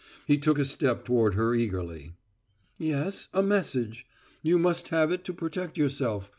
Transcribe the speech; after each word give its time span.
He 0.25 0.35
took 0.39 0.57
a 0.57 0.65
step 0.65 1.05
toward 1.05 1.35
her 1.35 1.53
eagerly. 1.53 2.13
"Yes, 2.79 3.27
a 3.35 3.43
message. 3.43 4.07
You 4.41 4.57
must 4.57 4.87
have 4.87 5.11
it 5.11 5.23
to 5.25 5.31
protect 5.33 5.77
yourself. 5.77 6.27